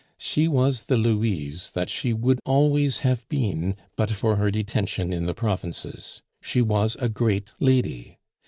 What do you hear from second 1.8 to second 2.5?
she would